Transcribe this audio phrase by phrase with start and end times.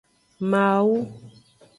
[0.49, 0.97] Mawu.